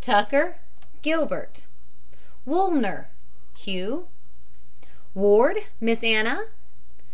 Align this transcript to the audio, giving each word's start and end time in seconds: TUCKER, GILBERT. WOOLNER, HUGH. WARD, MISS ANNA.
TUCKER, 0.00 0.56
GILBERT. 1.02 1.66
WOOLNER, 2.46 3.10
HUGH. 3.66 4.06
WARD, 5.14 5.56
MISS 5.82 6.02
ANNA. 6.02 6.46